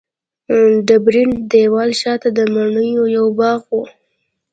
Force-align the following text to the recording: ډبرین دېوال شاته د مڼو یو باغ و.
ډبرین 0.87 1.29
دېوال 1.51 1.91
شاته 2.01 2.29
د 2.37 2.39
مڼو 2.53 2.87
یو 3.15 3.25
باغ 3.39 3.61
و. 3.73 3.81